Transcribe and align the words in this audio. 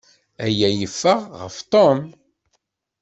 Aya 0.45 0.69
yeffeɣ 0.79 1.19
ɣef 1.41 1.55
Tom. 1.71 1.99